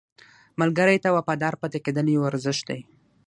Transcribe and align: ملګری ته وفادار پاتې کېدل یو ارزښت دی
ملګری 0.59 0.97
ته 1.03 1.09
وفادار 1.17 1.53
پاتې 1.61 1.79
کېدل 1.85 2.05
یو 2.11 2.23
ارزښت 2.29 2.63
دی 2.69 2.79